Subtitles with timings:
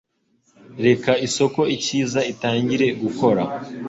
[0.85, 3.43] Reka isoko ikiza itangire, gukora